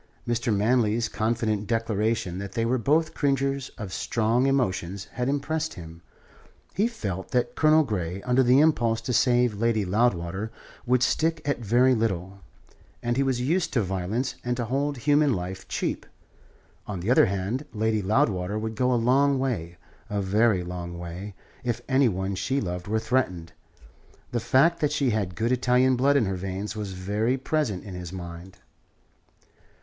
Mr. 0.27 0.51
Manley's 0.51 1.07
confident 1.07 1.67
declaration 1.67 2.39
that 2.39 2.53
they 2.53 2.65
were 2.65 2.79
both 2.79 3.13
creatures 3.13 3.69
of 3.77 3.93
strong 3.93 4.47
emotions 4.47 5.05
had 5.13 5.29
impressed 5.29 5.75
him. 5.75 6.01
He 6.73 6.87
felt 6.87 7.29
that 7.29 7.53
Colonel 7.55 7.83
Grey, 7.83 8.23
under 8.23 8.41
the 8.41 8.61
impulse 8.61 8.99
to 9.01 9.13
save 9.13 9.53
Lady 9.61 9.85
Loudwater, 9.85 10.49
would 10.87 11.03
stick 11.03 11.39
at 11.47 11.59
very 11.59 11.93
little; 11.93 12.39
and 13.03 13.15
he 13.15 13.21
was 13.21 13.41
used 13.41 13.73
to 13.73 13.83
violence 13.83 14.33
and 14.43 14.57
to 14.57 14.65
hold 14.65 14.97
human 14.97 15.33
life 15.33 15.67
cheap. 15.67 16.07
On 16.87 16.99
the 16.99 17.11
other 17.11 17.27
hand, 17.27 17.65
Lady 17.71 18.01
Loudwater 18.01 18.57
would 18.57 18.73
go 18.73 18.91
a 18.91 18.95
long 18.95 19.37
way 19.37 19.77
a 20.09 20.19
very 20.19 20.63
long 20.63 20.97
way 20.97 21.35
if 21.63 21.79
any 21.87 22.09
one 22.09 22.33
she 22.33 22.59
loved 22.59 22.87
were 22.87 22.97
threatened. 22.97 23.53
The 24.31 24.39
fact 24.39 24.79
that 24.79 24.91
she 24.91 25.11
had 25.11 25.35
good 25.35 25.51
Italian 25.51 25.95
blood 25.95 26.17
in 26.17 26.25
her 26.25 26.37
veins 26.37 26.75
was 26.75 26.93
very 26.93 27.37
present 27.37 27.83
in 27.83 27.93
his 27.93 28.11
mind. 28.11 28.57